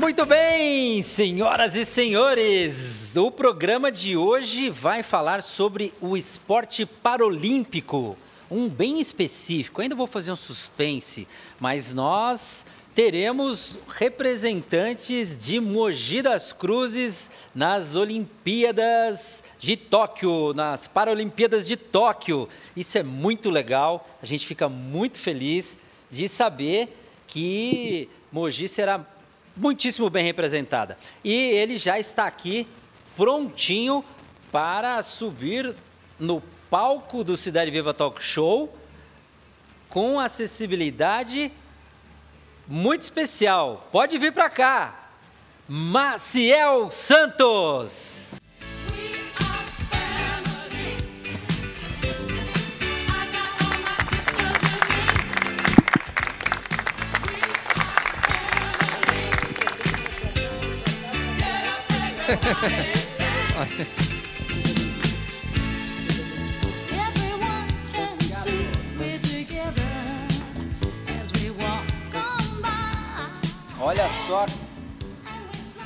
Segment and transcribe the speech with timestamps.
[0.00, 8.16] Muito bem, senhoras e senhores, o programa de hoje vai falar sobre o esporte paralímpico,
[8.50, 9.82] um bem específico.
[9.82, 11.28] Ainda vou fazer um suspense,
[11.60, 21.76] mas nós teremos representantes de Mogi das Cruzes nas Olimpíadas de Tóquio, nas Paralimpíadas de
[21.76, 22.48] Tóquio.
[22.74, 25.76] Isso é muito legal, a gente fica muito feliz
[26.10, 26.96] de saber
[27.26, 29.06] que Mogi será
[29.56, 30.96] muitíssimo bem representada.
[31.22, 32.66] E ele já está aqui
[33.16, 34.04] prontinho
[34.50, 35.74] para subir
[36.18, 38.74] no palco do Cidade Viva Talk Show
[39.88, 41.52] com acessibilidade
[42.66, 43.88] muito especial.
[43.92, 45.10] Pode vir para cá.
[45.68, 48.31] Maciel Santos.
[73.78, 74.46] Olha só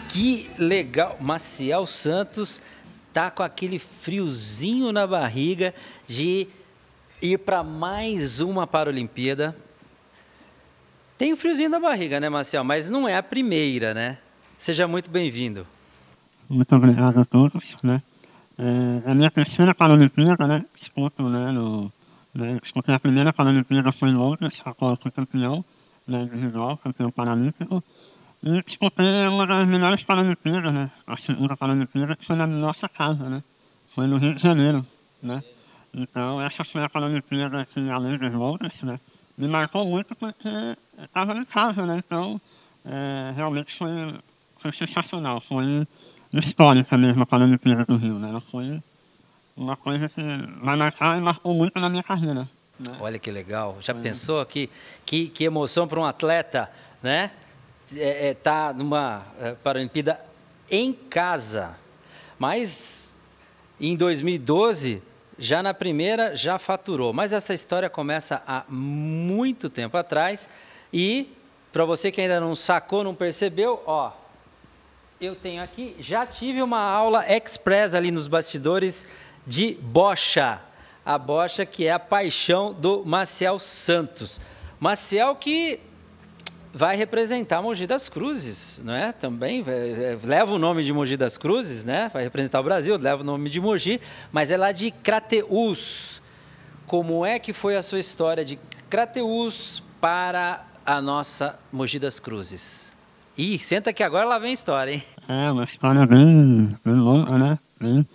[0.09, 1.17] que legal.
[1.21, 2.63] Maciel Santos
[3.13, 5.75] tá com aquele friozinho na barriga
[6.07, 6.47] de
[7.21, 9.57] ir para mais uma Paralimpíada.
[11.19, 12.63] Tem um friozinho na barriga, né, Maciel?
[12.63, 14.19] Mas não é a primeira, né?
[14.59, 15.67] Seja muito bem-vindo.
[16.49, 18.01] Muito obrigado a todos, né?
[18.57, 20.65] É a minha terceira Paralimpíada, né?
[20.77, 21.51] Disputo, né?
[21.51, 21.93] No,
[22.33, 22.59] né?
[22.63, 25.65] Disputei a primeira Paralimpíada foi em Londres, a qual eu fui campeão,
[26.07, 26.23] né?
[26.23, 27.83] Individual, campeão paralímpico.
[28.45, 30.89] E disputei uma das melhores Paralimpíadas, né?
[31.05, 33.43] A segunda Paralimpíada que foi na nossa casa, né?
[33.93, 34.87] Foi no Rio de Janeiro,
[35.21, 35.43] né?
[35.93, 39.01] Então, essa foi a Paralimpíada que, além de Londres, né?
[39.37, 40.49] Me marcou muito porque
[40.97, 42.01] estava em casa, né?
[42.07, 42.41] Então,
[42.85, 44.15] é, realmente foi,
[44.59, 45.41] foi sensacional.
[45.41, 45.87] Foi
[46.35, 48.29] histórica mesmo a Paralimpíada do Rio, né?
[48.29, 48.83] Ela foi
[49.57, 50.23] uma coisa que
[50.61, 52.49] vai marcar e marcou muito na minha carreira.
[52.79, 52.97] Né?
[53.01, 53.79] Olha que legal.
[53.81, 54.69] Já pensou que,
[55.05, 56.71] que, que emoção para um atleta,
[57.03, 57.31] né?
[57.97, 60.21] É, é, tá numa é, Paralimpíada
[60.71, 61.77] em casa.
[62.39, 63.15] Mas
[63.81, 65.03] em 2012,
[65.39, 67.13] já na primeira, já faturou.
[67.13, 70.49] Mas essa história começa há muito tempo atrás.
[70.93, 71.33] E,
[71.73, 74.13] para você que ainda não sacou, não percebeu, ó,
[75.21, 79.07] eu tenho aqui, já tive uma aula express ali nos bastidores
[79.47, 80.61] de bocha.
[81.05, 84.41] A bocha que é a paixão do Maciel Santos.
[84.79, 85.81] Maciel que
[86.75, 89.13] vai representar Mogi das Cruzes, não é?
[89.13, 92.11] Também é, leva o nome de Mogi das Cruzes, né?
[92.13, 94.01] Vai representar o Brasil, leva o nome de Mogi,
[94.31, 96.21] mas é lá de Crateus.
[96.87, 98.59] Como é que foi a sua história de
[98.91, 102.96] Crateus para a nossa Mogi das Cruzes?
[103.39, 105.03] Ih, senta que agora lá vem a história, hein?
[105.29, 107.59] É, uma história bem, bem longa, né?
[107.79, 108.07] Bem,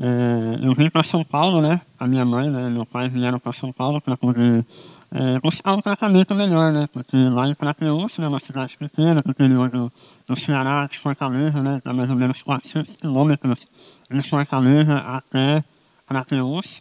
[0.00, 1.78] é, eu vim para São Paulo, né?
[2.00, 4.64] A minha mãe né, meu pai vieram para São Paulo para poder
[5.12, 6.88] é, buscar um tratamento melhor, né?
[6.90, 9.92] Porque lá em Crateus, né, uma cidade pequena, do interior do,
[10.26, 11.76] do Ceará, de Fortaleza, né?
[11.76, 13.68] Está mais ou menos 400 quilômetros
[14.10, 15.62] de Fortaleza até
[16.06, 16.80] Crateus.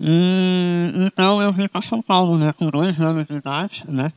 [0.00, 2.52] E, então eu vim para São Paulo, né?
[2.54, 4.12] Com dois anos de idade, né?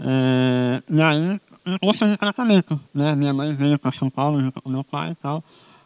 [0.00, 1.40] É, e aí
[1.80, 3.14] bolsa de tratamento, né?
[3.14, 5.42] Minha mãe veio para São Paulo junto com meu pai e tal,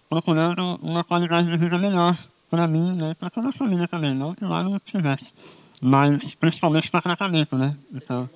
[0.09, 2.17] procurando uma qualidade de vida melhor
[2.51, 3.15] para mim, né?
[3.15, 5.33] Para toda a família também, não que lá não tivesse,
[5.81, 7.77] mas principalmente para tratamento, né?
[7.93, 8.29] Então,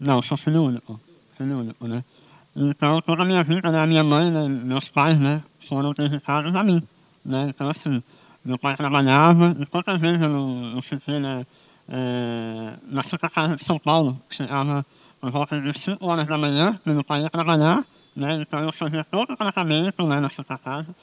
[0.00, 0.98] não, sou filho único,
[1.36, 2.02] filho único, né?
[2.56, 3.80] Então, toda a minha vida, né?
[3.80, 4.48] A minha mãe, né?
[4.48, 5.42] meus pais, né?
[5.68, 6.82] Foram dedicados a mim,
[7.24, 7.46] né?
[7.48, 8.02] Então, assim,
[8.44, 11.46] meu pai trabalhava e quantas vezes eu não, fiquei, né?
[11.88, 14.86] É, na Santa Casa de São Paulo, chegava
[15.24, 17.82] por volta de 5 horas da manhã, meu pai ia trabalhar,
[18.14, 18.34] né?
[18.42, 20.94] Então eu fazia todo o tratamento né, na Santa Casa.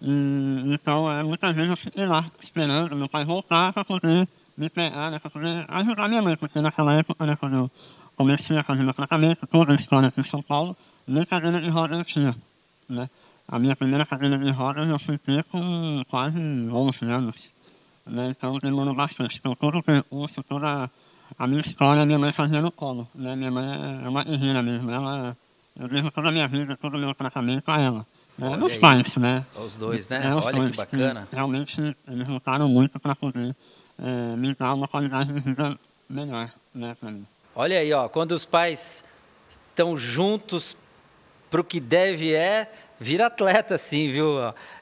[0.00, 4.26] E, então, é, muitas vezes eu fiquei lá esperando meu pai voltar para poder
[4.56, 7.70] me pegar, né, para poder ajudar minha mãe, porque naquela época, né, quando eu
[8.16, 10.74] comecei a fazer meu tratamento, toda a história aqui em São Paulo,
[11.06, 12.34] nem cadeira de roda eu tinha,
[12.88, 13.10] né?
[13.46, 17.50] A minha primeira cadeira de rodas eu fui ter com quase 11 anos,
[18.06, 18.28] né?
[18.30, 19.36] Então demorou bastante.
[19.36, 20.90] Então todo o percurso, toda
[21.38, 23.08] a minha história, minha mãe fazia no colo.
[23.14, 23.34] Né?
[23.36, 23.66] Minha mãe
[24.04, 24.90] é uma guerreira mesmo.
[24.90, 25.36] Ela,
[25.78, 28.06] eu devo toda a minha vida, todo o meu tratamento a ela.
[28.38, 28.56] Né?
[28.56, 29.44] Os pais, né?
[29.56, 30.26] Os dois, né?
[30.26, 31.26] É, Olha dois, que bacana.
[31.28, 33.54] Que realmente eles lutaram muito para poder
[33.98, 35.78] é, me dar uma qualidade de vida
[36.08, 37.26] melhor, né, para mim.
[37.54, 39.02] Olha aí, ó, quando os pais
[39.48, 40.76] estão juntos
[41.50, 42.70] para o que deve é,
[43.00, 44.36] vira atleta, sim, viu?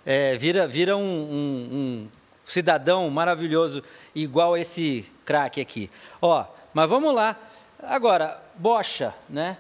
[0.05, 2.09] É, vira vira um, um, um
[2.45, 3.83] cidadão maravilhoso
[4.15, 5.91] igual esse craque aqui.
[6.21, 7.37] Ó, mas vamos lá.
[7.83, 9.57] Agora, bocha, né?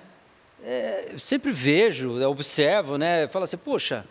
[0.65, 3.29] é, sempre vejo, observo, né?
[3.29, 4.05] Falo assim, poxa,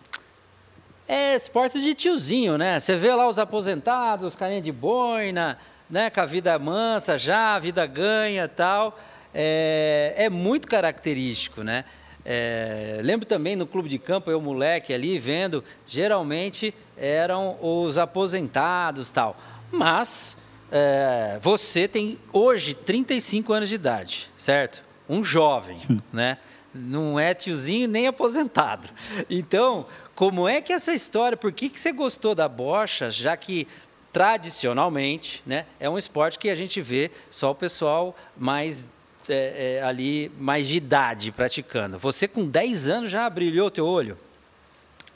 [1.08, 2.80] é esporte de tiozinho, né?
[2.80, 5.58] Você vê lá os aposentados, os carinha de boina,
[5.90, 6.12] né?
[6.12, 9.00] Com a vida mansa já, a vida ganha tal.
[9.34, 11.86] É, é muito característico, né?
[12.24, 19.10] É, lembro também no clube de campo, eu moleque ali vendo, geralmente eram os aposentados
[19.10, 19.36] tal.
[19.72, 20.38] Mas
[20.76, 24.84] é, você tem hoje 35 anos de idade, certo?
[25.08, 25.78] Um jovem,
[26.12, 26.40] né?
[26.74, 28.90] Não é tiozinho nem aposentado.
[29.30, 29.86] Então,
[30.16, 33.68] como é que essa história, por que, que você gostou da bocha, já que
[34.12, 38.90] tradicionalmente né, é um esporte que a gente vê só o pessoal mais
[39.30, 42.00] é, é, ali, mais de idade praticando.
[42.00, 44.18] Você com 10 anos já brilhou o teu olho?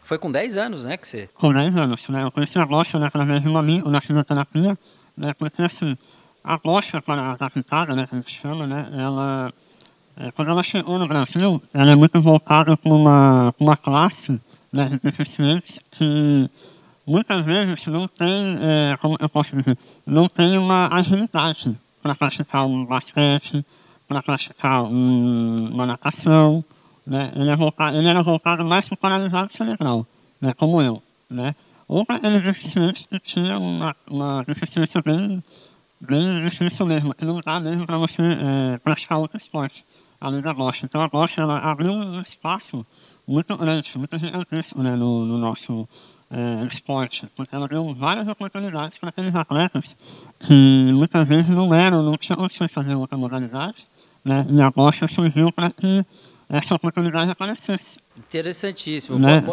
[0.04, 1.27] Foi com 10 anos, né, que você...
[1.33, 2.24] Com 10 anos, né?
[2.24, 4.77] Eu conheci a bocha né, através de uma amigo na fisioterapia,
[5.18, 5.34] né?
[5.34, 5.98] Porque, assim,
[6.44, 8.90] a bocha para adaptada, né, que a gente chama, né?
[8.94, 9.54] Ela...
[10.19, 14.40] É, quando ela chegou no Brasil, ela é muito voltada para uma, uma classe
[14.74, 16.50] né, de deficientes que
[17.06, 22.66] muitas vezes não tem, é, como eu posso dizer, não tem uma agilidade para praticar
[22.66, 23.64] um basquete,
[24.08, 26.64] para praticar um, uma natação,
[27.06, 27.31] né?
[27.36, 30.06] Ele, é voltado, ele era voltado mais para o paralisado cerebral,
[30.42, 30.54] né?
[30.54, 31.56] Como eu, né?
[32.10, 35.42] Aqueles deficientes que tinham uma, uma deficiência bem,
[36.01, 39.86] bem difícil mesmo, que não dá mesmo para você é, praticar outro esporte,
[40.19, 40.86] além da bocha.
[40.86, 42.86] Então a bocha, ela abriu um espaço
[43.25, 45.88] muito grande, muito gigantesco né, no, no nosso
[46.30, 49.95] é, esporte, porque ela deu várias oportunidades para aqueles atletas
[50.40, 53.88] que muitas vezes não eram, não tinham opções de fazer outra modalidade,
[54.25, 56.06] né, e a bocha surgiu para que
[56.49, 57.99] essa oportunidade aparecesse.
[58.17, 59.19] Interessantíssimo.
[59.19, 59.44] Né?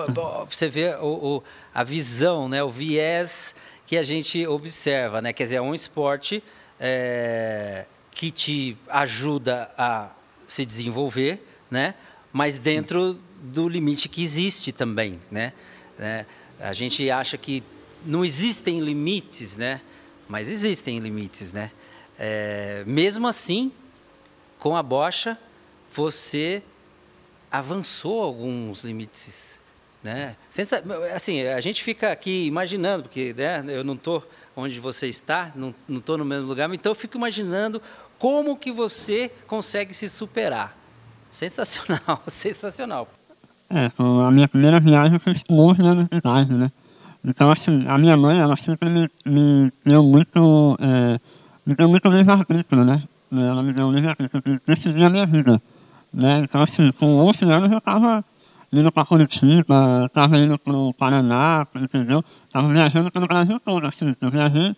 [0.49, 1.43] Você vê o, o,
[1.75, 3.55] a visão, né, o viés
[3.87, 5.33] que a gente observa, né?
[5.33, 6.43] Quer dizer, é um esporte
[6.81, 10.11] é, que te ajuda a
[10.47, 11.95] se desenvolver, né?
[12.33, 15.53] Mas dentro do limite que existe também, né?
[15.99, 16.27] né?
[16.59, 17.63] A gente acha que
[18.07, 19.81] não existem limites, né?
[20.29, 21.71] Mas existem limites, né?
[22.19, 23.71] É, mesmo assim,
[24.59, 25.37] com a bocha,
[25.95, 26.63] você
[27.59, 29.61] avançou alguns limites,
[30.03, 30.35] né?
[31.15, 35.73] Assim, a gente fica aqui imaginando, porque né, eu não estou onde você está, não
[35.89, 37.81] estou no mesmo lugar, então eu fico imaginando
[38.19, 40.77] como que você consegue se superar.
[41.31, 43.09] Sensacional, sensacional.
[43.71, 46.73] É, a minha primeira viagem foi com 11 anos de né?
[47.25, 51.21] Então, assim, a minha mãe, ela sempre me, me deu muito, é,
[51.65, 53.03] me deu muito livre-arbítrio, né?
[53.33, 55.61] Ela me deu livre-arbítrio, eu decidi a minha vida,
[56.15, 56.41] né?
[56.45, 58.25] Então, assim, com 11 anos eu estava
[58.73, 62.25] indo para Curitiba, estava indo para o Paraná, entendeu?
[62.47, 64.75] Estava viajando pelo Brasil todo, assim, eu viajei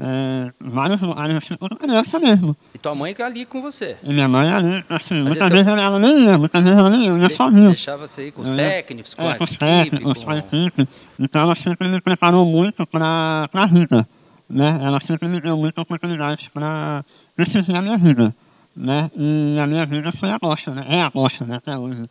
[0.00, 2.56] é, vários lugares assim, quando criança mesmo.
[2.72, 3.96] E tua mãe ali com você?
[4.02, 6.90] E minha mãe ali, assim, Mas muitas vezes ela, ela nem ia, muitas vezes ela
[6.90, 7.68] nem ia, eu ia sozinho.
[7.68, 10.88] Deixava você ir com os técnicos, com, é, a com os técnicos, com a equipe.
[11.18, 14.08] Então ela sempre me preparou muito para a vida,
[14.48, 14.78] né?
[14.82, 17.04] Ela sempre me deu muita oportunidade para
[17.36, 18.32] decidir a minha vida,
[18.78, 19.10] né?
[19.16, 20.84] E a minha vida foi a bosta, né?
[20.88, 21.56] É a bosta, né?
[21.56, 22.08] Até hoje.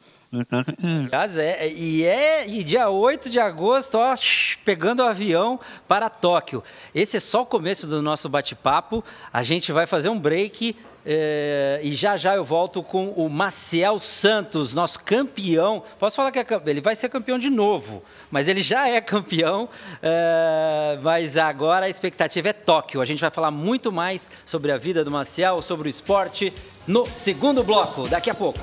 [1.06, 4.16] Aliás, é, e é e dia 8 de agosto, ó,
[4.66, 6.62] pegando o avião para Tóquio.
[6.94, 9.02] Esse é só o começo do nosso bate-papo.
[9.32, 10.76] A gente vai fazer um break
[11.10, 15.82] é, e já já eu volto com o Maciel Santos, nosso campeão.
[15.98, 19.70] Posso falar que é, ele vai ser campeão de novo, mas ele já é campeão.
[20.04, 23.00] É, mas agora a expectativa é Tóquio.
[23.00, 26.52] A gente vai falar muito mais sobre a vida do Maciel, sobre o esporte
[26.86, 28.60] no segundo bloco, daqui a pouco.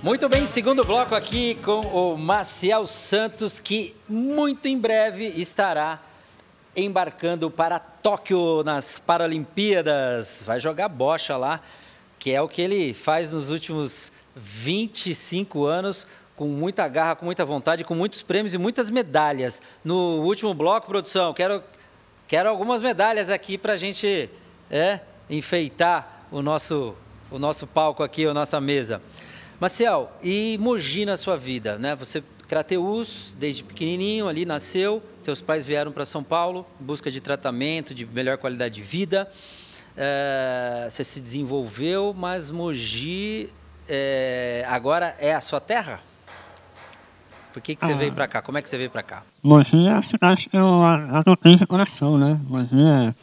[0.00, 6.00] Muito bem, segundo bloco aqui com o Maciel Santos, que muito em breve estará
[6.76, 10.44] embarcando para Tóquio nas Paralimpíadas.
[10.46, 11.60] Vai jogar bocha lá,
[12.16, 17.44] que é o que ele faz nos últimos 25 anos, com muita garra, com muita
[17.44, 19.60] vontade, com muitos prêmios e muitas medalhas.
[19.84, 21.60] No último bloco, produção, quero,
[22.28, 24.30] quero algumas medalhas aqui para a gente
[24.70, 26.94] é, enfeitar o nosso,
[27.32, 29.02] o nosso palco aqui, a nossa mesa.
[29.60, 31.96] Marcel, e Mogi na sua vida, né?
[31.96, 37.20] Você Crateus, desde pequenininho ali nasceu, teus pais vieram para São Paulo em busca de
[37.20, 39.30] tratamento, de melhor qualidade de vida.
[39.96, 43.50] É, você se desenvolveu, mas Mogi
[43.88, 46.00] é, agora é a sua terra?
[47.52, 48.40] Por que, que você ah, veio para cá?
[48.40, 49.22] Como é que você veio para cá?
[49.42, 52.40] Mogi é a cidade que eu adotei de coração, né?
[52.44, 53.14] Mogi é...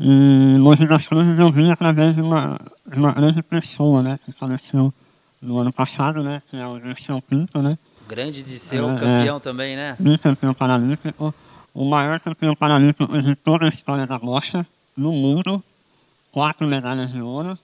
[0.00, 2.58] E Mogi das Cruzes eu vim através de uma,
[2.90, 4.18] de uma grande pessoa, né?
[4.24, 4.92] Que faleceu
[5.40, 6.42] no ano passado, né?
[6.50, 7.78] Que é o Dirceu Pinto, né?
[8.08, 9.96] Grande de seu É, campeão também, né?
[9.98, 11.34] bicampeão paralímpico,
[11.72, 15.62] o maior campeão paralímpico de toda a história da bocha no mundo,
[16.30, 17.58] quatro medalhas de ouro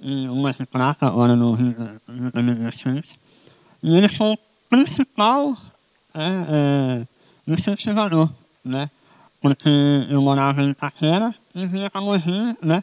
[0.00, 1.74] e uma de prata agora no Rio
[2.08, 3.04] de de 2016.
[3.82, 5.56] E ele foi o principal
[6.14, 7.06] é, é,
[7.46, 8.28] incentivador,
[8.64, 8.90] né?
[9.40, 9.68] Porque
[10.10, 12.82] eu morava em Itaquera e vinha para Mogi, né?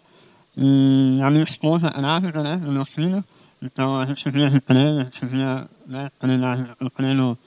[0.58, 2.56] E a minha esposa grávida, né?
[2.66, 3.24] O meu filho.
[3.66, 7.38] Então a gente via de treino, a gente via né, treinar, eu treino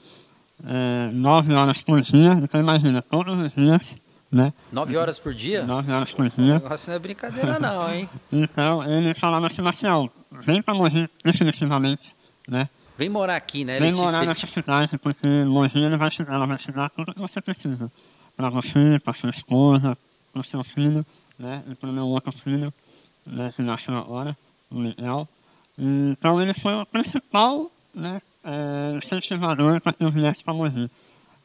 [0.65, 2.33] é, nove horas por dia.
[2.33, 3.97] Então imagina, todos os dias,
[4.31, 4.53] né?
[4.71, 5.63] Nove horas por dia?
[5.63, 6.55] Nove horas por O dia.
[6.55, 8.09] negócio não é brincadeira não, hein?
[8.31, 12.13] Então ele falava assim, Marcial, vem para Mogi definitivamente,
[12.47, 12.67] né?
[12.97, 13.79] Vem morar aqui, né?
[13.79, 16.57] Vem Ele te- morar ele nessa te- cidade, porque Mogi ele vai te, ela vai
[16.57, 17.89] te dar tudo que você precisa.
[18.35, 19.97] Para você, para sua esposa,
[20.33, 21.05] para o seu filho,
[21.37, 21.63] né?
[21.69, 22.73] E para o meu outro filho,
[23.25, 23.53] né?
[23.55, 24.35] Que nasceu agora,
[24.69, 25.27] o Miguel.
[25.79, 28.21] Então ele foi o principal, né?
[28.43, 30.89] É, incentivador para que eu viesse para Mogi.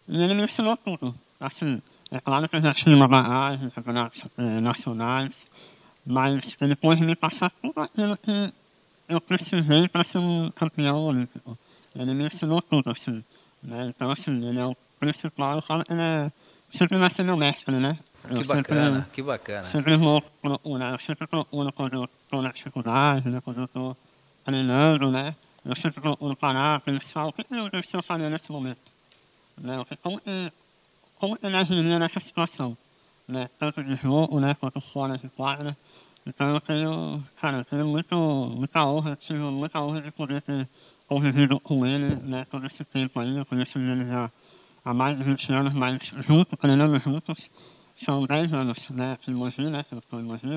[0.08, 1.14] E ele me ensinou tudo.
[1.40, 5.46] Assim, é claro que eu já tinha uma bagagem, campeonatos eh, nacionais,
[6.06, 8.52] mas ele pôde me passar tudo aquilo que
[9.08, 11.58] eu precisei para ser um campeão olímpico.
[11.96, 13.22] Ele me ensinou tudo, assim.
[13.62, 13.86] Né?
[13.88, 16.30] Então, assim, ele é o principal, eu falo que ele é,
[16.72, 17.98] sempre vai ser meu mestre, né?
[18.24, 19.66] Eu Que sempre- bacana, que bacana.
[19.68, 23.40] Sempre vou procurar, eu sempre procuro quando eu estou na dificuldade, né?
[23.44, 23.96] quando eu estou
[24.44, 25.34] treinando, né?
[25.64, 28.80] Eu sempre procuro parar, pensar o que eu devo fazer nesse momento.
[29.56, 29.84] Né?
[30.02, 30.52] Como que,
[31.18, 32.76] como que ele agiria nessa situação?
[33.26, 33.48] Né?
[33.58, 34.54] Tanto de jogo, né?
[34.54, 35.76] quanto fora de quadra.
[36.26, 40.42] Então eu tenho, cara, eu tenho muito, muita honra, eu tive muita honra de poder
[40.42, 40.68] ter
[41.08, 42.46] convivido com ele né?
[42.50, 43.36] todo esse tempo aí.
[43.36, 44.30] Eu conheço ele já
[44.84, 47.48] há mais de 20 anos, mas junto, treinando juntos.
[47.96, 50.48] São 10 anos, né, aqui em Mogi, né, eu estou em Mogi,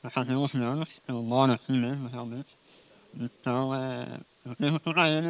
[0.00, 2.46] vai fazer 11 anos, eu moro aqui mesmo, realmente.
[3.18, 4.06] Então, é,
[4.44, 5.26] eu devo tudo a ele.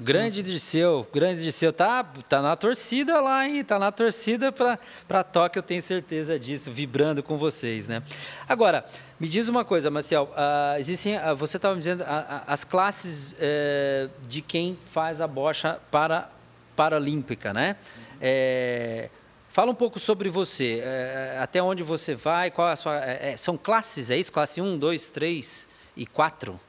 [0.00, 3.64] Grande Dirceu, grande Dirceu, tá, tá na torcida lá, hein?
[3.64, 8.04] Tá na torcida para Tóquio, eu tenho certeza disso, vibrando com vocês, né?
[8.48, 8.86] Agora,
[9.18, 13.34] me diz uma coisa, Marcel, ah, existem, ah, você estava me dizendo, ah, as classes
[13.40, 16.30] eh, de quem faz a bocha para
[16.76, 17.74] paralímpica, né?
[18.20, 19.10] Eh,
[19.48, 23.00] fala um pouco sobre você, eh, até onde você vai, qual é a sua...
[23.36, 24.32] são classes, é isso?
[24.32, 26.60] Classe 1, 2, 3 e 4?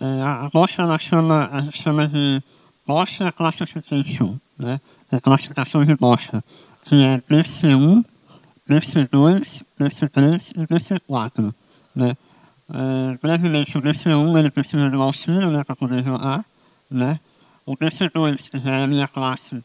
[0.00, 2.42] É, a a bocha, ela chama, a chama de
[2.86, 6.42] Bocha Classification, né, é classificação de bocha,
[6.84, 8.04] que é BC1,
[8.68, 11.52] BC2, BC3 e BC4,
[11.94, 12.16] né.
[12.70, 16.44] É, brevemente, o BC1 ele precisa de um auxílio, né, para poder jogar,
[16.90, 17.18] né.
[17.66, 19.62] O BC2, que já é a minha classe,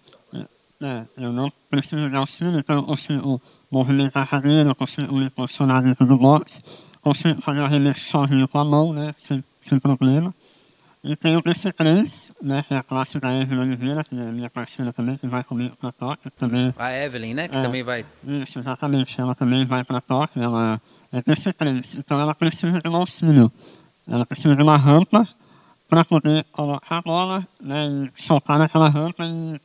[0.79, 5.29] né, eu não preciso de auxílio, então eu consigo movimentar a cadeira, eu consigo me
[5.29, 6.61] posicionar dentro do box,
[7.01, 10.33] consigo fazer o arremesso sozinho com a mão, né, sem, sem problema.
[11.03, 14.49] E tem o PC3, né, que é a classe da Evelyn Oliveira, que é minha
[14.49, 17.47] parceira também, que vai comigo para Tóquio, também A Evelyn, né?
[17.49, 17.61] Que É.
[17.61, 18.05] também vai...
[18.25, 19.19] isso, exatamente.
[19.19, 20.79] Ela também vai para Tóquio, ela
[21.11, 23.51] é PC3, então ela precisa de um auxílio.
[24.07, 25.27] Ela precisa de uma rampa
[25.89, 27.85] para poder colocar a bola né,
[28.17, 29.59] e soltar naquela rampa e,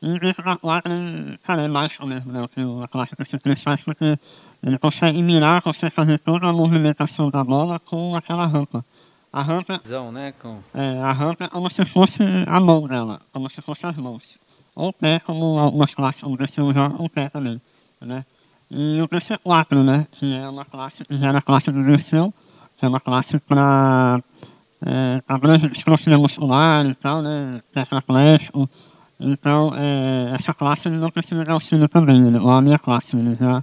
[0.00, 3.62] e dentro da quadra, e, cara, é mágico mesmo, né, o que a classe PC3
[3.62, 4.18] faz, porque
[4.62, 8.82] ele consegue mirar, consegue fazer toda a movimentação da bola com aquela rampa.
[9.32, 9.80] A rampa
[10.12, 10.32] né?
[10.32, 10.58] Com...
[10.74, 14.38] é, a rampa é como se fosse a mão dela, como se fosse as mãos.
[14.74, 17.60] Ou o pé, como algumas classes, o DC1 joga o pé também,
[18.00, 18.24] né?
[18.70, 22.32] E o DC4, né, que é uma classe, que já era a classe do DC1,
[22.76, 24.20] que é uma classe para
[24.84, 28.68] é, abranger distrofia muscular e tal, né, tetraplégico.
[29.18, 33.16] Então, é, essa classe ele não precisa de auxílio também, ele, ou a minha classe,
[33.16, 33.62] ele já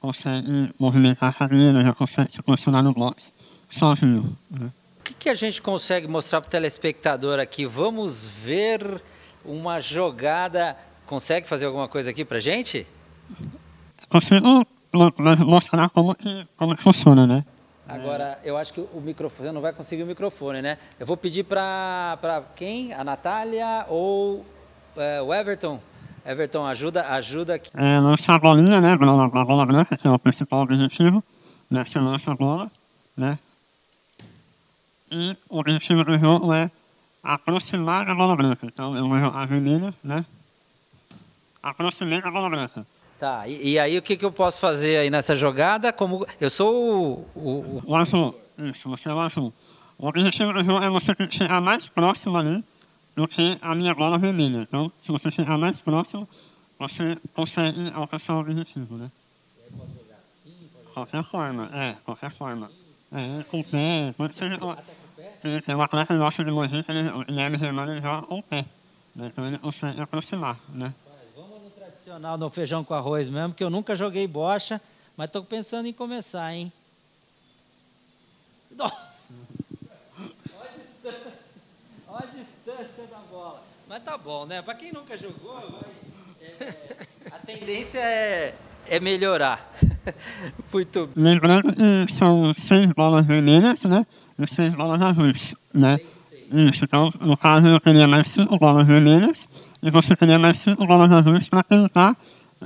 [0.00, 3.32] consegue movimentar a cadeira, já consegue se posicionar no box
[3.70, 4.70] sozinho, né?
[5.04, 7.66] O que, que a gente consegue mostrar para o telespectador aqui?
[7.66, 9.02] Vamos ver
[9.44, 10.74] uma jogada.
[11.04, 12.86] Consegue fazer alguma coisa aqui para gente?
[14.08, 15.12] consigo mo-
[15.44, 16.16] mostrar como
[16.56, 17.44] como funciona, né?
[17.86, 20.78] Agora, eu acho que o microfone, você não vai conseguir o microfone, né?
[20.98, 22.94] Eu vou pedir para quem?
[22.94, 24.42] A Natália ou
[24.96, 25.78] é, o Everton?
[26.24, 27.70] Everton, ajuda, ajuda aqui.
[27.74, 28.92] É, lançar a bolinha, né?
[28.94, 31.22] A bola branca, que é o principal objetivo.
[31.70, 31.84] Né?
[31.84, 32.70] Você lança a bola,
[33.14, 33.38] né?
[35.10, 36.70] E o objetivo do jogo é
[37.22, 38.66] aproximar a bola branca.
[38.66, 40.24] Então eu vou jogar a vermelha, né?
[41.62, 42.86] Aproximei da bola branca.
[43.18, 45.92] Tá, e, e aí o que, que eu posso fazer aí nessa jogada?
[45.92, 46.74] Como eu sou
[47.34, 49.52] o, o- o- O azul, isso, você é o azul.
[49.96, 52.62] O objetivo do jogo é você chegar mais próximo ali
[53.14, 54.58] do que a minha bola vermelha.
[54.62, 56.28] Então, se você chegar mais próximo,
[56.78, 59.10] você consegue alcançar o objetivo, né?
[60.92, 62.70] Qualquer forma, é, qualquer forma.
[63.14, 64.58] É, com o pé, pode ser.
[65.40, 68.42] Tem tem um atleta nosso de Mogi, ele, o Guilherme Germano, ele joga com o
[68.42, 68.66] pé.
[69.14, 69.26] Né?
[69.26, 70.92] Então ele consegue aproximar, né?
[71.36, 74.80] Vamos no tradicional, no feijão com arroz mesmo, que eu nunca joguei bocha,
[75.16, 76.72] mas estou pensando em começar, hein?
[78.74, 79.34] Nossa!
[80.58, 81.32] Olha a distância,
[82.08, 83.62] olha a distância da bola.
[83.88, 84.60] Mas tá bom, né?
[84.60, 85.90] Para quem nunca jogou, vai,
[86.40, 88.56] é, a tendência é,
[88.88, 89.72] é melhorar.
[90.72, 91.24] Muito bem.
[91.24, 94.04] Lembrando que são seis bolas vermelhas, né?
[94.38, 95.98] E seis bolas azuis, né?
[96.52, 99.46] Isso, então, no caso, eu teria mais cinco bolas vermelhas
[99.82, 102.16] e você teria mais cinco bolas azuis para tentar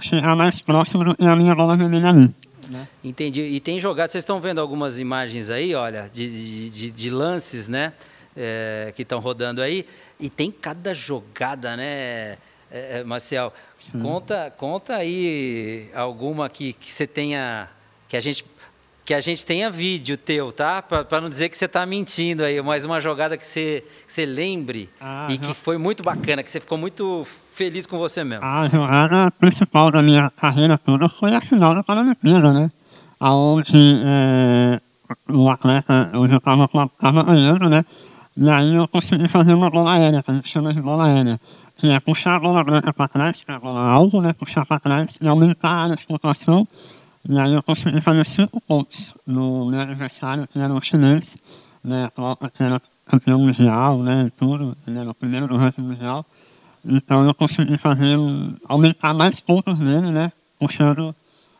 [0.00, 2.34] chegar mais próximo do que a minha bola vermelha ali.
[2.68, 2.86] Né?
[3.02, 3.40] Entendi.
[3.40, 7.66] E tem jogado, vocês estão vendo algumas imagens aí, olha, de, de, de, de lances,
[7.66, 7.92] né?
[8.36, 9.86] É, que estão rodando aí.
[10.20, 12.36] E tem cada jogada, né,
[12.70, 13.52] é, Marcial?
[14.02, 17.68] Conta, conta aí alguma que, que você tenha.
[18.08, 18.44] Que a gente
[19.08, 20.82] que a gente tenha vídeo teu, tá?
[20.82, 24.26] Para não dizer que você está mentindo aí, mas uma jogada que você, que você
[24.26, 28.44] lembre ah, e que foi muito bacana, que você ficou muito feliz com você mesmo.
[28.44, 32.68] A jogada principal da minha carreira toda foi a final da Paralimpíada, né?
[33.18, 34.78] Onde é,
[35.26, 37.82] o atleta, eu já estava ganhando, né?
[38.36, 41.40] E aí eu consegui fazer uma bola aérea, que a gente chama de bola aérea.
[41.78, 44.32] Que é puxar a bola branca para trás, que é a bola alvo, né?
[44.32, 46.66] Puxar para trás e aumentar a pontuação
[47.28, 51.36] e aí eu consegui fazer cinco pontos no meu adversário, que era o chinês,
[51.84, 52.08] né,
[52.56, 56.24] que era campeão mundial, né, e tudo, ele era o primeiro do ranking mundial.
[56.82, 58.16] Então eu consegui fazer,
[58.66, 61.14] aumentar mais pontos nele, né, puxando,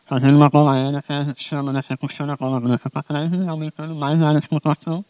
[0.07, 2.89] fazendo uma bola aérea, que a gente chama, né, que é puxando a bola branca
[2.89, 5.05] para trás e aumentando mais a área de pontuação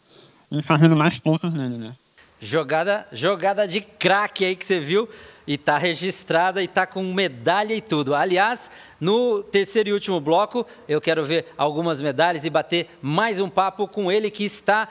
[0.50, 1.94] e fazendo mais pontos nele, né.
[2.40, 5.06] Jogada, jogada de craque aí que você viu
[5.46, 8.14] e está registrada e está com medalha e tudo.
[8.14, 13.48] Aliás, no terceiro e último bloco, eu quero ver algumas medalhas e bater mais um
[13.50, 14.88] papo com ele que está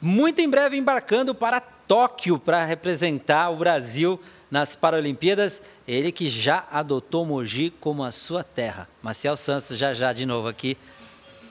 [0.00, 4.20] muito em breve embarcando para Tóquio para representar o Brasil
[4.50, 5.60] nas Paralimpíadas.
[5.86, 8.88] Ele que já adotou Mogi como a sua terra.
[9.02, 10.78] Marcel Santos já já de novo aqui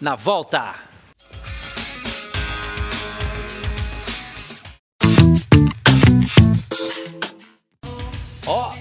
[0.01, 0.88] na volta.
[8.47, 8.71] Ó,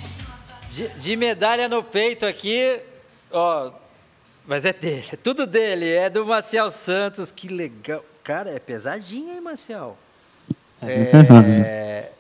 [0.70, 2.80] de, de, medalha no peito aqui,
[3.30, 3.70] ó,
[4.46, 8.04] mas é dele, é tudo dele, é do Marcial Santos, que legal.
[8.24, 9.96] Cara, é pesadinho, hein, Marcial?
[10.82, 12.12] É, é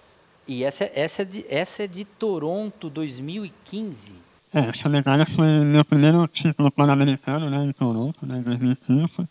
[0.48, 4.14] e essa, essa, é de, essa é de Toronto 2015.
[4.54, 9.28] É, essa medalha foi meu primeiro título pan-americano, né, em Toronto, né, em 2005.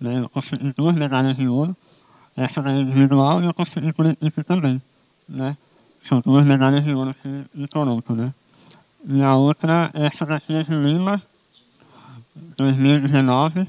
[0.00, 1.74] Né, eu consegui duas medalhas de ouro,
[2.36, 4.82] essa da individual e eu consegui por equipe também,
[5.28, 5.56] né.
[6.08, 8.32] São duas medalhas de ouro aqui em Toronto, né?
[9.08, 11.20] E a outra, essa daqui é de Lima,
[12.56, 13.68] 2019.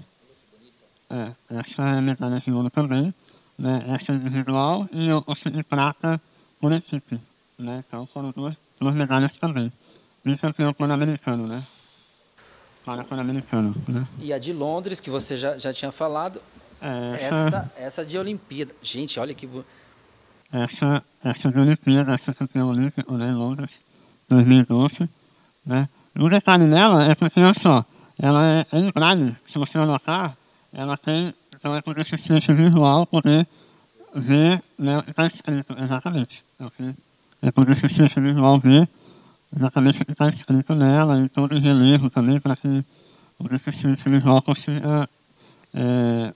[1.09, 3.13] É, essa é medalha de ouro também.
[3.57, 3.85] Né?
[3.89, 6.21] Essa é individual e eu consegui prata
[6.59, 7.19] por equipe.
[7.57, 7.83] Né?
[7.85, 9.71] Então foram duas, duas medalhas também.
[10.23, 11.63] Bicampeão pan-americano, né?
[12.85, 14.07] Para pan-americano, né?
[14.19, 16.41] E a de Londres, que você já, já tinha falado,
[16.81, 17.35] é, essa...
[17.35, 18.75] essa, essa de Olimpíada.
[18.81, 19.65] Gente, olha que essa,
[20.51, 23.71] essa de Olimpíada, essa campeã olímpica em Londres,
[24.29, 25.09] 2012.
[25.65, 25.89] Né?
[26.17, 27.85] O detalhe nela é porque, olha só,
[28.19, 30.35] ela é, é em braille, se você anotar,
[30.73, 33.47] ela tem, então é por deficiência visual poder
[34.15, 36.43] ver, né, está escrito exatamente.
[36.59, 36.95] Okay?
[37.41, 38.87] É por deficiência visual ver
[39.55, 42.83] exatamente o que está escrito nela e todo o relevo também para que
[43.39, 45.07] o deficiente visual consiga
[45.73, 46.33] é,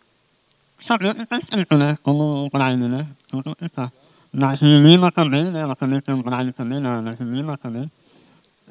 [0.80, 1.98] saber o que está escrito, né?
[2.04, 3.08] Como o braille, né?
[3.28, 3.92] Tudo que está.
[4.34, 5.62] Na Lima também, né?
[5.62, 7.92] Ela também tem um braille também, na, na Lima também.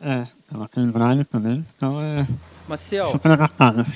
[0.02, 2.26] É, ela tem braille também, então é
[2.66, 3.86] Marcel, super adaptada.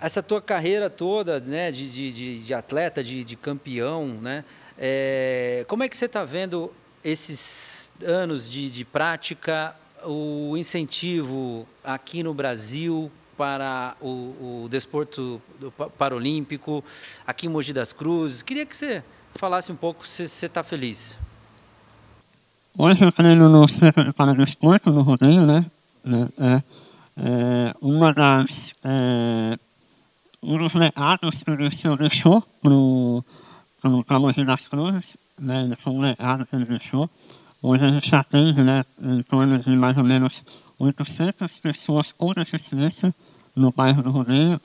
[0.00, 4.42] Essa tua carreira toda, né, de, de, de atleta, de, de campeão, né?
[4.78, 6.72] É, como é que você está vendo
[7.04, 15.42] esses anos de, de prática, o incentivo aqui no Brasil para o, o desporto
[15.98, 16.82] paralímpico,
[17.26, 18.42] aqui em Mogi das Cruzes?
[18.42, 19.02] Queria que você
[19.34, 21.16] falasse um pouco se você está feliz.
[22.76, 25.64] Hoje eu treino no Centro para Desporto, no rodeio, né?
[26.38, 26.62] É,
[27.16, 28.72] é, uma das...
[28.84, 29.58] É,
[30.42, 32.42] um dos legados que o senhor deixou
[34.06, 35.64] para Mogi das Cruzes, né?
[35.64, 37.10] Ele foi um legado que ele deixou.
[37.62, 40.42] Hoje a gente atende, né, em torno de mais ou menos
[40.78, 43.14] 800 pessoas com deficiência
[43.54, 44.58] no bairro do Rodeio.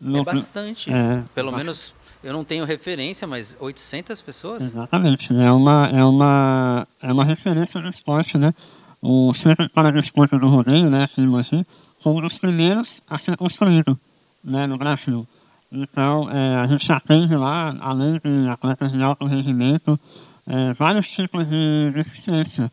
[0.00, 0.90] No, é bastante.
[0.90, 4.62] É, Pelo menos eu não tenho referência, mas 800 pessoas?
[4.62, 5.32] Exatamente.
[5.32, 8.52] É uma, é uma, é uma referência do esporte, né?
[9.00, 11.64] O Centro para o Esporte do Rodeio, né, assim, assim,
[12.00, 13.98] foi um dos primeiros a ser construído
[14.42, 15.26] né, no Brasil.
[15.70, 19.98] Então, é, a gente atende lá, além de atletas de alto rendimento,
[20.46, 22.70] é, vários tipos de deficiência.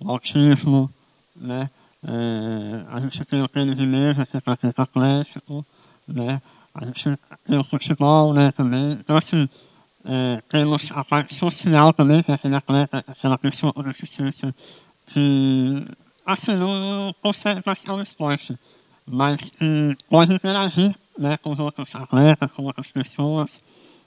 [0.00, 0.90] o autismo,
[1.36, 1.68] né?
[2.02, 5.66] É, a gente tem o tênis de mesa, que é para atletas atlético,
[6.06, 6.40] né?
[6.80, 8.92] A gente tem o futebol, né, também.
[8.92, 9.48] Então, assim,
[10.04, 14.54] é, temos a parte social também, que é aquele atleta, aquela pessoa com deficiência
[15.06, 15.84] que,
[16.24, 18.56] assim, não consegue praticar o esporte,
[19.04, 23.60] mas que pode interagir, né, com os outros atletas, com outras pessoas.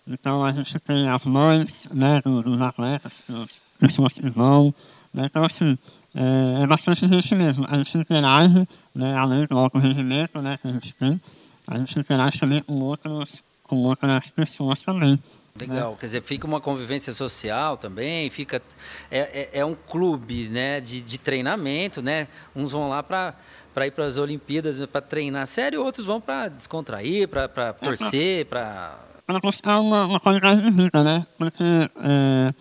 [0.07, 4.73] Então, a gente tem as mães, né, dos, dos atletas, das pessoas que vão,
[5.13, 5.25] né?
[5.25, 5.77] Então, assim,
[6.15, 7.65] é, é bastante gente mesmo.
[7.69, 11.19] A gente interage, né, além do auto-regimento, né, que a gente tem,
[11.71, 15.21] a gente interage também com, outros, com outras pessoas também.
[15.59, 18.61] Legal, quer dizer, fica uma convivência social também, fica
[19.09, 22.27] é, é, é um clube né, de, de treinamento, né?
[22.55, 23.35] Uns vão lá para
[23.73, 28.97] para ir para as Olimpíadas para treinar sério, outros vão para descontrair, para torcer, para
[29.25, 31.25] para buscar uma, uma qualidade de vida, né?
[31.37, 32.53] Porque é,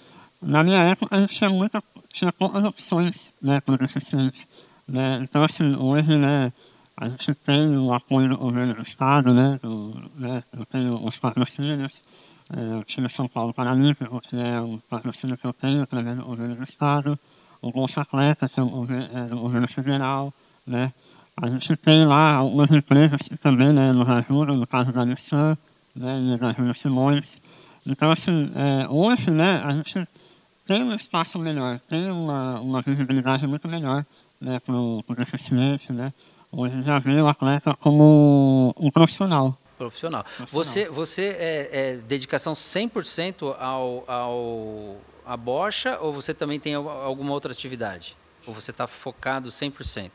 [0.42, 4.48] na minha época a gente tinha muita tinha poucas opções né, para o deficiente.
[4.86, 5.20] Né?
[5.22, 6.52] Então assim, hoje né,
[7.00, 9.58] a gente tem o apoio do governo do Estado, né?
[9.62, 12.02] Do, né eu tenho os patrocínios,
[12.54, 16.26] é, o time São Paulo Paralímpico, que é o patrocínio que eu tenho através do
[16.26, 17.18] governo do Estado,
[17.62, 20.32] o Bolsa Atleta, que é, o, é do governo federal,
[20.66, 20.92] né?
[21.38, 25.56] A gente tem lá algumas empresas que também né, nos ajudam, no caso da Nissan,
[25.96, 27.40] né, e da Júlia Simões.
[27.86, 30.06] Então, assim, é, hoje, né, a gente
[30.66, 34.04] tem um espaço melhor, tem uma, uma visibilidade muito melhor
[34.38, 36.12] né, para o deficiente, né?
[36.52, 39.56] Hoje já vê o atleta como um profissional.
[39.78, 40.24] Profissional.
[40.50, 47.32] Você, você é, é dedicação 100% ao, ao, à bocha ou você também tem alguma
[47.32, 48.16] outra atividade?
[48.46, 50.10] Ou você está focado 100%?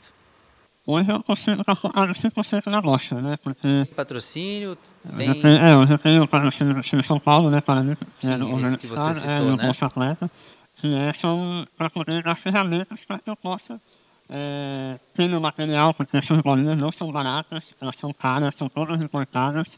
[0.85, 3.37] Hoje eu consigo estar focado 100% na bocha, né?
[3.41, 3.87] Porque...
[3.95, 4.77] Patrocínio?
[5.17, 5.27] Tem...
[5.29, 7.59] Eu tenho, é, hoje eu tenho patrocínio do time São Paulo, né?
[7.59, 9.63] Para mim, que é do governo que você citou, é, né?
[9.63, 10.29] Bolsa Atleta,
[10.75, 13.81] que é, são para poder dar ferramentas para que eu possa
[14.29, 19.01] é, tem no material, porque essas bolinhas não são baratas, elas são caras, são todas
[19.01, 19.77] importadas.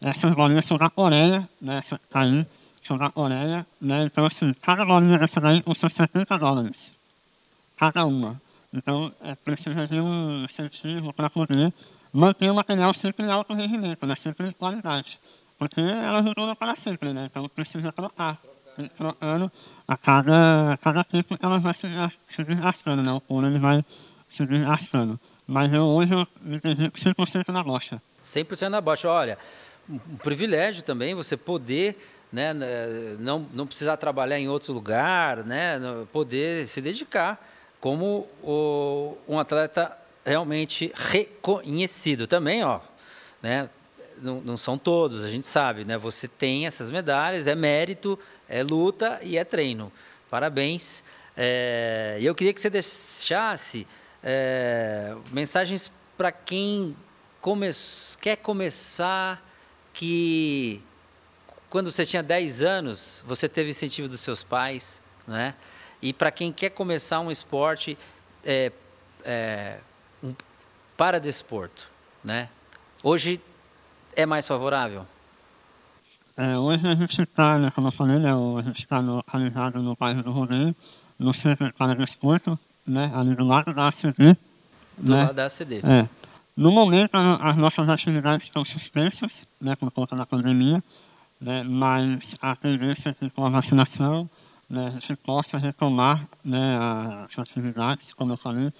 [0.00, 2.44] Essas bolinhas são da Coreia, né, essa tá aí,
[2.82, 6.90] são da Coreia, né, então assim, cada bolinha dessa daí custa 70 dólares,
[7.76, 8.40] cada uma.
[8.74, 11.72] Então, é, precisa de um incentivo para poder
[12.12, 15.20] manter o material sempre em alto rendimento, né, sempre em qualidade.
[15.58, 18.40] Porque elas duram para sempre, né, então precisa trocar.
[18.96, 19.52] Trocando,
[19.86, 21.88] a cada, cada tempo ela vai se,
[22.28, 23.20] se desgastando, né?
[23.28, 23.84] O ele vai
[24.28, 25.18] se desgastando.
[25.46, 28.00] Mas eu hoje eu me dedico 100% na bocha.
[28.24, 29.08] 100% na bocha.
[29.08, 29.36] Olha,
[29.88, 31.96] um privilégio também você poder
[32.32, 32.54] né,
[33.18, 35.78] não, não precisar trabalhar em outro lugar, né,
[36.10, 37.38] poder se dedicar
[37.78, 42.80] como o, um atleta realmente reconhecido também, ó,
[43.42, 43.68] né,
[44.22, 48.18] não, não, são todos, a gente sabe, né, você tem essas medalhas, é mérito,
[48.52, 49.90] é luta e é treino.
[50.30, 51.02] Parabéns.
[51.34, 53.86] É, eu queria que você deixasse
[54.22, 56.94] é, mensagens para quem
[57.40, 57.70] come
[58.20, 59.42] quer começar,
[59.94, 60.82] que
[61.70, 65.54] quando você tinha 10 anos, você teve incentivo dos seus pais, né?
[66.02, 67.96] E para quem quer começar um esporte
[68.44, 68.70] é,
[69.24, 69.78] é,
[70.22, 70.34] um
[70.96, 71.90] paradesporto,
[72.22, 72.50] né?
[73.02, 73.40] Hoje
[74.14, 75.06] é mais favorável?
[76.36, 79.94] É, hoje a gente está, né, como eu falei, né, a gente está localizado no
[79.94, 80.74] bairro do Rodeio,
[81.18, 84.36] no centro de paradesporto, né, ali do lado da ACD.
[84.96, 85.24] Do né?
[85.24, 85.80] lado da ACD.
[85.84, 86.08] É.
[86.56, 90.82] No momento, as nossas atividades estão suspensas, né, por conta da pandemia,
[91.38, 94.28] né, mas a tendência é que com a vacinação
[94.70, 96.78] né, a gente possa retomar né,
[97.30, 98.72] as atividades, como eu falei,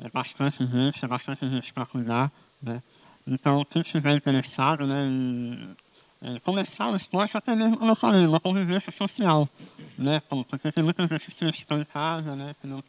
[0.00, 2.82] é bastante gente, é bastante gente para cuidar, né.
[3.28, 5.76] Então, quem estiver interessado né, em
[6.22, 9.48] é, começar o esporte até mesmo, como eu falei, uma convivência social,
[9.98, 10.20] né?
[10.48, 12.54] Porque tem muitas deficiências que estão em casa, né?
[12.60, 12.82] Que, não,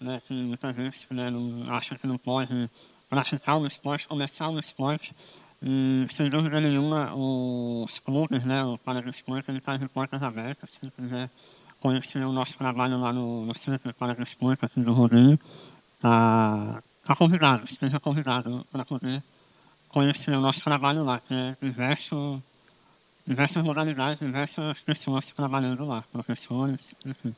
[0.00, 1.30] né, que muitas vezes né,
[1.68, 2.70] acham que não pode
[3.08, 5.14] praticar o esporte, começar o esporte.
[5.62, 10.70] E, sem dúvida nenhuma, os clubes, né, o Paradesporto, ele está de portas abertas.
[10.72, 11.30] Se quiser
[11.80, 15.38] conhecer o nosso trabalho lá no, no Centro de Paradesporto, aqui do Rodeio,
[15.94, 19.22] está tá convidado, esteja convidado para poder
[19.88, 22.42] conhecer o nosso trabalho lá, que é diverso
[23.26, 27.34] diversas modalidades, diversas pessoas trabalhando lá, professores, enfim.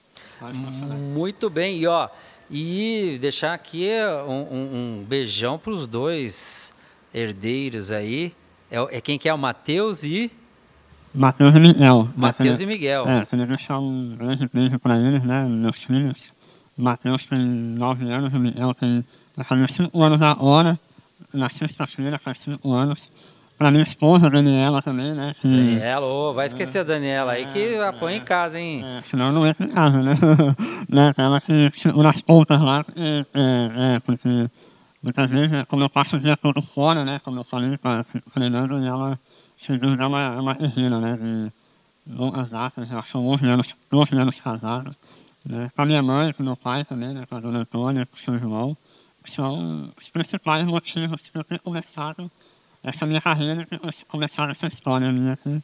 [1.15, 2.09] Muito bem, e ó,
[2.51, 3.89] e deixar aqui
[4.27, 6.75] um, um, beijão para os dois
[7.13, 8.35] herdeiros aí.
[8.71, 10.31] É, é quem que é o Matheus e.
[11.15, 12.09] Matheus e Miguel.
[12.15, 13.09] Matheus e Miguel.
[13.09, 16.27] É, queria deixar um grande beijo para eles, né, meus filhos.
[16.77, 19.05] Matheus tem nove anos, o Miguel tem
[19.39, 20.79] vai fazer cinco anos agora,
[21.33, 23.09] na sexta-feira faz cinco anos.
[23.59, 25.35] Para minha esposa, Daniela, também, né?
[25.41, 28.83] Que, Daniela, ô, vai esquecer a Daniela aí que apanha em casa, hein?
[28.85, 30.15] é, senão não entra em casa, né?
[30.89, 31.13] né?
[31.19, 34.49] Ela que segura as pontas lá, porque, é, é, porque
[35.03, 37.21] muitas vezes, é, como eu passo o dia todo fora, né?
[37.25, 39.19] Como eu falei para treinando, e ela,
[39.59, 41.17] sem dúvida, é uma, é uma guerreira, né?
[41.17, 41.53] De
[42.17, 44.95] longas datas, já são 11 anos, 12 anos casados.
[45.45, 45.69] Né?
[45.75, 47.27] Com a minha mãe, com o meu pai também, né?
[47.29, 48.77] Com a dona Antônia, com o seu irmão.
[49.27, 52.31] São os principais motivos que eu tenho começado
[52.83, 53.67] essa minha carreira,
[54.09, 55.63] começar essa história minha aqui.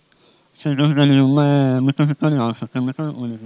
[0.54, 2.68] Sem dúvida nenhuma, é muito vitoriosa.
[2.68, 3.38] Tenho muito orgulho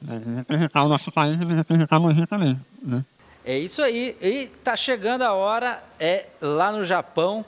[0.00, 3.04] de, de representar o nosso país e representar a Mogi também, né?
[3.44, 4.16] É isso aí.
[4.20, 7.44] E tá chegando a hora, é lá no Japão.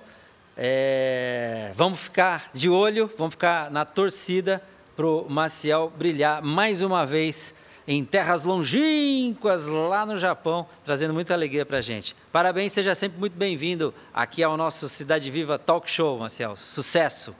[0.56, 4.62] É, vamos ficar de olho, vamos ficar na torcida
[4.96, 7.54] para o Maciel brilhar mais uma vez
[7.86, 12.16] em terras longínquas lá no Japão, trazendo muita alegria para a gente.
[12.32, 16.56] Parabéns, seja sempre muito bem-vindo aqui ao nosso Cidade Viva Talk Show, Maciel.
[16.56, 17.34] Sucesso!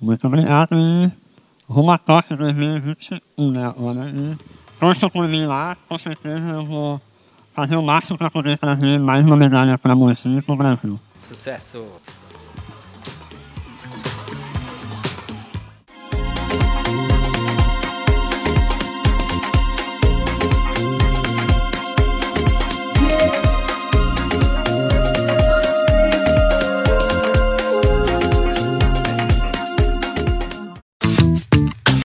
[0.00, 1.10] Muito obrigado e
[1.68, 4.08] rumo a Tóquio 2021, né, agora.
[4.08, 4.36] E
[4.78, 7.00] torçam por mim lá, com certeza eu vou
[7.54, 11.00] fazer o máximo para poder trazer mais uma medalha para a e para o Brasil.
[11.20, 11.84] Sucesso!